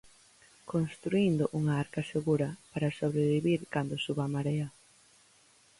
_Construíndo 0.71 1.43
unha 1.59 1.73
arca 1.83 2.01
segura, 2.13 2.49
para 2.71 2.95
sobrevivir 2.99 3.59
cando 3.73 4.01
suba 4.05 4.23
a 4.25 4.33
marea. 4.35 4.67